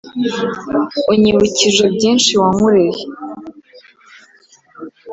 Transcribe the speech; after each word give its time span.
unyibukije 1.11 1.83
byinshi 1.95 2.31
wankoreye 2.41 3.01